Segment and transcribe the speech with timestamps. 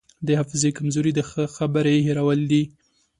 [0.27, 1.19] د حافظې کمزوري د
[1.55, 2.63] خبرې هېرول دي.